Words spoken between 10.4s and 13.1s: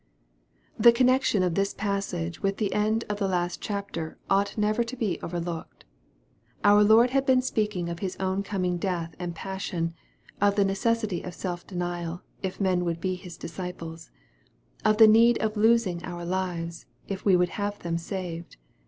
of the necessity of self denial, if men would